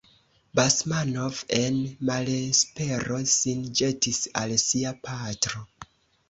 [0.59, 1.77] Basmanov en
[2.09, 5.63] malespero sin ĵetis al sia patro.